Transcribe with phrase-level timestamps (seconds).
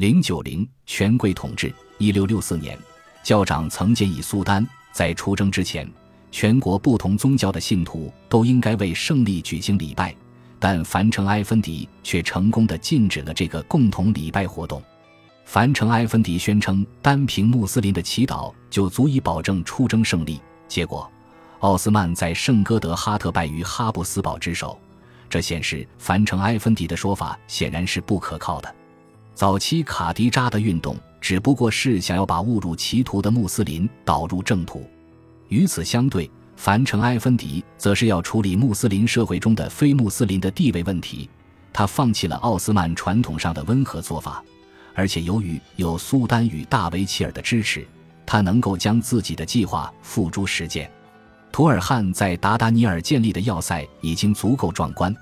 [0.00, 1.70] 零九零权贵统治。
[1.98, 2.74] 一六六四年，
[3.22, 5.86] 教长曾建议苏丹在出征之前，
[6.30, 10.16] 全国不同宗教的信徒都应该为胜利举行礼拜，
[10.58, 14.82] 但樊城埃芬迪却成功的禁止了这个共同礼拜活动。
[15.44, 20.40] 樊城埃芬迪宣称，单凭穆斯林的祈祷就足以保证出征胜利。
[20.66, 21.06] 结果，
[21.58, 24.80] 奥斯曼在圣哥德哈特败于哈布斯堡之手，
[25.28, 28.76] 这显示樊城埃芬迪的说法显然是不可靠的。
[29.34, 30.96] 早期卡迪扎的运动。
[31.20, 34.88] 只不过是想要把误入歧途的穆斯林导入正途。
[35.48, 41.28] 与此相对，凡城埃芬迪则是要处理穆斯林社会中的非穆斯林的地位问题。
[41.74, 44.42] 他放弃了奥斯曼传统上的温和做法，
[44.94, 47.86] 而且由于有苏丹与大维齐尔的支持，
[48.24, 50.90] 他能够将自己的计划付诸实践。
[51.52, 55.14] 图尔汉在达达尼尔建立的要塞已经足够壮观，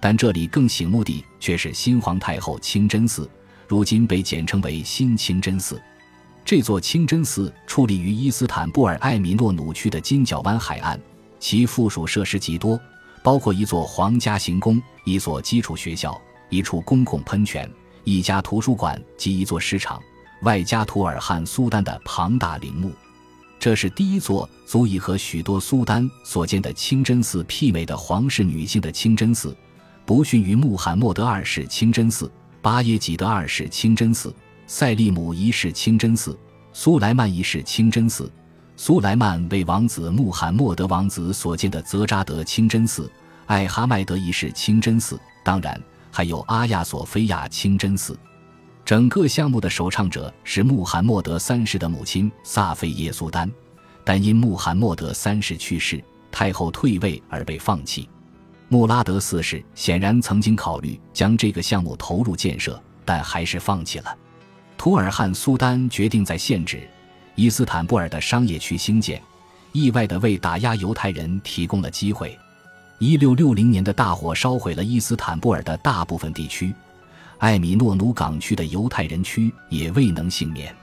[0.00, 3.30] 但这里更醒目的却是新皇太后清真寺。
[3.68, 5.80] 如今被简称为新清真寺。
[6.44, 11.00] 这座清真寺矗立于伊斯坦布尔艾米诺努区的金角湾海岸，
[11.40, 12.80] 其附属设施极多，
[13.22, 16.16] 包括一座皇家行宫、一所基础学校、
[16.48, 17.68] 一处公共喷泉、
[18.04, 20.00] 一家图书馆及一座市场，
[20.42, 22.92] 外加图尔汉苏丹的庞大陵墓。
[23.58, 29.56] 这是第一座足以和许多苏丹所建的清真寺媲美的皇室女性的清真寺，
[30.04, 32.30] 不逊于穆罕默德二世清真寺。
[32.66, 34.34] 巴耶济德二世清真寺、
[34.66, 36.36] 塞利姆一世清真寺、
[36.72, 38.28] 苏莱曼一世清真寺、
[38.76, 43.08] 苏莱曼为王子穆罕默德王子所建的泽扎德清真寺、
[43.46, 48.18] 艾哈迈德一世清真寺，当然还有阿亚索菲亚清真寺。
[48.84, 53.48] 整个项目的首倡者是穆罕默德三世的母亲萨菲耶苏丹，
[54.02, 58.08] 但因穆罕默德三世去世、太后退位而被放弃。
[58.68, 64.16] 穆拉德四世显然曾经考虑将这个项目投入建设，但还是放弃了。
[64.76, 66.88] 图尔汉苏丹决定在限制
[67.36, 69.22] 伊斯坦布尔的商业区兴建，
[69.72, 72.36] 意外地为打压犹太人提供了机会。
[72.98, 76.74] 一六六零年的大火烧毁了伊斯坦布尔的大部分地区，
[77.38, 80.74] 艾米诺努港区的犹太人区也未能幸免。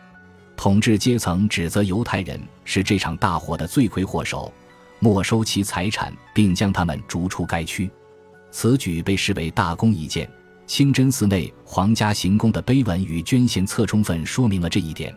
[0.55, 4.53] 统治阶层指责犹太人是这场大火的罪魁祸首。
[5.03, 7.91] 没收其财产，并将他们逐出该区，
[8.51, 10.29] 此举被视为大功一件。
[10.65, 15.13] 清真寺内皇家行宫的碑文与捐献册充分说明了这一点。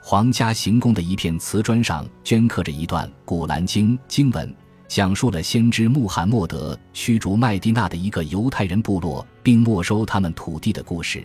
[0.00, 4.56] 皇家行宫的一片瓷砖上镌刻着一段《古兰经》经文，
[4.88, 11.22] 讲述了先知穆罕默德驱逐麦地那的一个犹太人部落，并没收他们土地的故事。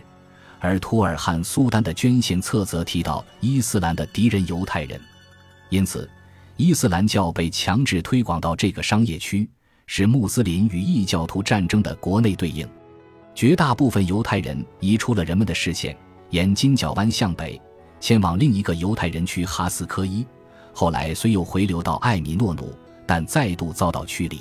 [0.60, 5.00] 而图尔汉苏丹的捐献册则提到伊斯兰的敌人犹太人，
[5.70, 6.06] 因此。
[6.62, 9.50] 伊斯兰教被强制推广到这个商业区，
[9.88, 12.64] 是穆斯林与异教徒战争的国内对应。
[13.34, 15.96] 绝大部分犹太人移出了人们的视线，
[16.30, 17.60] 沿金角湾向北，
[17.98, 20.24] 前往另一个犹太人区哈斯科伊。
[20.72, 22.72] 后来虽又回流到艾米诺努，
[23.08, 24.38] 但再度遭到驱离。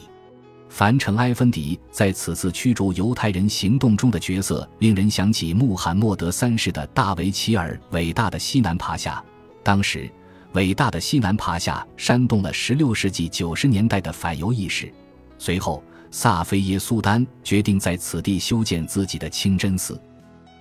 [0.69, 9.23] 凡城埃芬迪在此次驱逐犹太人行动中的角色，令人想起穆罕默德三世的大维齐尔伟大的西南帕夏。
[9.63, 10.07] 当时。
[10.53, 14.91] 伟大的西南帕夏煽动了16世纪90年代的反犹意识。
[15.37, 15.81] 随后，
[16.11, 19.99] 萨菲耶苏丹决定在此地修建自己的清真寺。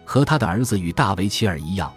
[0.04, 1.92] 和他的儿子与大维齐尔一样，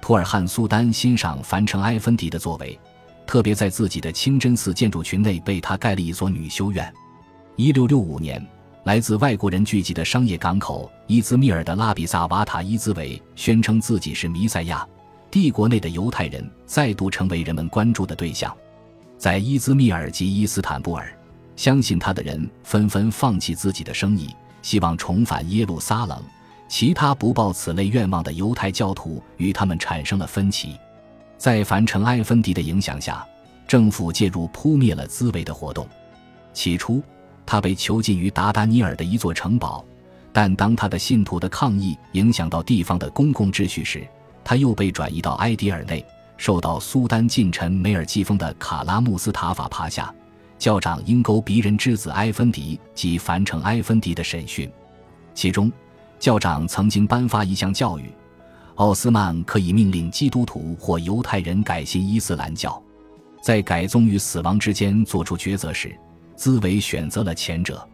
[0.00, 2.78] 图尔汉苏丹欣赏凡城埃芬迪的作为，
[3.26, 6.92] 特别在自己的清真寺建筑群内为他盖了一所女修院。
[7.56, 8.46] 1665年，
[8.84, 14.86] 来自外国人聚集的商业港口伊兹密尔的拉比萨瓦塔伊兹维宣称自己是弥赛亚。
[15.30, 18.54] 帝国内的犹太人再度成为人们关注的对象，
[19.18, 21.12] 在伊兹密尔及伊斯坦布尔，
[21.54, 26.22] 相信他的人纷纷放弃自己的生意，希望重返耶路撒冷。
[26.68, 30.76] 其他不抱此类愿望的犹太教徒与他们产生了分歧。
[31.38, 33.26] 在凡城埃芬迪的影响下，
[33.66, 35.88] 政府介入扑灭了兹维的活动。
[36.52, 37.02] 起初，
[37.46, 39.82] 他被囚禁于达达尼尔的一座城堡，
[40.30, 44.06] 但当他的信徒的抗议影响到地方的公共秩序时，
[44.48, 46.02] 他又被转移到埃迪尔内，
[46.38, 50.10] 受到苏丹近臣梅尔季风的卡拉穆斯塔法帕夏
[50.58, 54.66] 教长鹰钩鼻人之子埃芬迪及凡城埃芬迪的审讯。
[55.34, 55.70] 其中，
[56.18, 58.10] 教长曾经颁发一项教育：
[58.76, 62.82] 奥斯曼可以命令基督徒或犹太人改信伊斯兰教，
[63.42, 65.94] 在改宗与死亡之间做出抉择时，
[66.36, 67.86] 兹维选择了前者。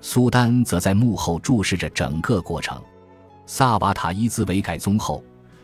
[0.00, 2.76] 苏丹则在幕后注视着整个过程。
[3.46, 5.22] 萨瓦塔伊兹维改宗后。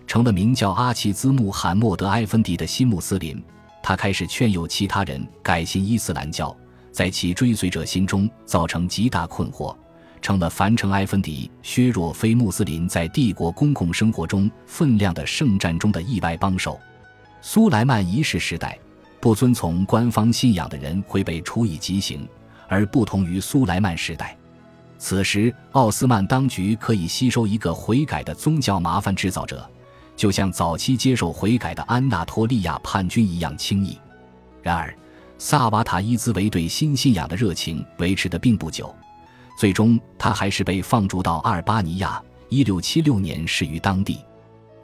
[0.09, 3.41] 成了名叫阿齐兹穆罕默德埃芬迪的新穆斯林，
[3.83, 6.57] 他开始劝诱其他人改信伊斯兰教，
[6.91, 9.77] 在其追随者心中造成极大困惑，
[10.23, 16.81] 成了樊城埃芬迪削弱非穆斯林在帝国公共生活中分量的圣战中的意外帮手。
[17.43, 18.79] 苏莱曼一世时代，
[19.21, 22.27] 不遵从官方信仰的人会被处以极刑，
[22.67, 24.35] 而不同于苏莱曼时代，
[24.97, 29.71] 此时奥斯曼当局可以吸收一个悔改的宗教麻烦制造者，
[30.19, 33.97] 就像早期接受悔改的安纳托利亚叛军一样轻易。
[34.61, 34.93] 然而，
[35.39, 38.93] 萨瓦塔伊兹维对新信仰的热情维持的并不久，
[39.57, 42.21] 最终他还是被放逐到阿尔巴尼亚。
[42.49, 44.19] 一六七六年逝于当地，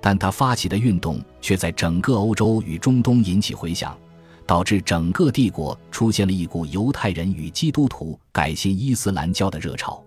[0.00, 3.98] 但他发起的运动却在整个欧洲与中东引起回响，
[4.46, 10.00] 导致整个帝国出现了一股犹太人与基督徒改信伊斯兰教的热潮。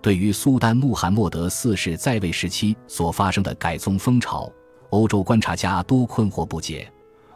[0.00, 4.50] 对于苏丹穆罕默德四世在位时期所发生的改宗风潮，
[4.92, 6.90] 欧洲观察家多困惑不解。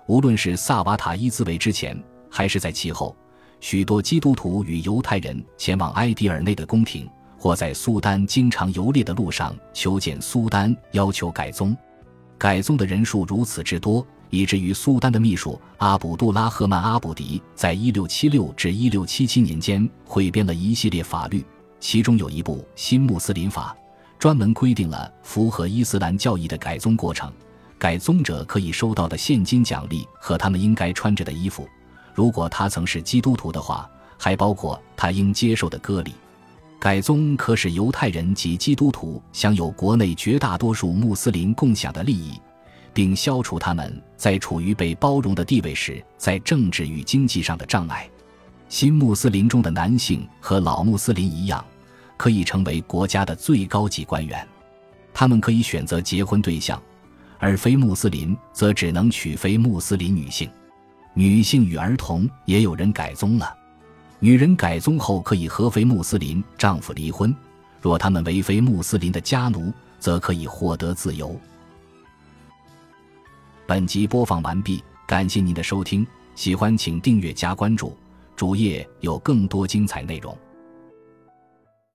[0.06, 2.02] 无论是萨瓦塔伊兹维之前。
[2.28, 3.16] 还是在其后，
[3.60, 7.08] 许多基督徒与犹太人前往埃迪尔内的宫廷，
[7.38, 11.74] 或在苏丹经常游猎的路上求见苏丹，要求改宗。
[12.36, 21.42] 改宗的人数如此之多，以至于苏丹的秘书阿卜杜拉赫曼阿卜迪在1676至1677年间汇编了一系列法律，
[21.80, 23.74] 其中有一部《新穆斯林法》，
[24.20, 27.32] 专门规定了符合伊斯兰教义的改宗过程，
[27.78, 31.68] 改宗者可以收到的现金奖励和他们应该穿着的衣服。
[32.14, 36.14] 如果他曾是基督徒的话，还包括他应接受的割礼。
[36.78, 42.40] 改宗可使犹太人及基督徒享有国内绝大多数穆斯林共享的利益，
[42.92, 48.08] 并消除他们在处于被包容的地位时在政治与经济上的障碍。
[48.68, 51.64] 新穆斯林中的男性和老穆斯林一样，
[52.16, 54.46] 可以成为国家的最高级官员，
[55.12, 56.80] 他们可以选择结婚对象，
[57.38, 60.48] 而非穆斯林则只能娶非穆斯林女性。
[61.14, 63.56] 女性与儿童也有人改宗了。
[64.18, 67.34] 女人改宗后可以和非穆斯林丈夫离婚，
[67.80, 71.38] 若他们为非穆斯林的家奴，则可以获得自由。
[73.66, 77.96] 本集播放完毕，感谢您的收听，喜欢请订阅加关注，
[78.34, 80.36] 主页有更多精彩内容。